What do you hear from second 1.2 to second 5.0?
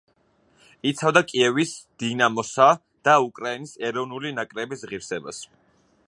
კიევის „დინამოსა“ და უკრაინის ეროვნული ნაკრების